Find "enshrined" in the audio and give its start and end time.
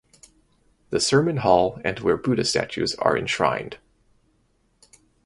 3.15-3.77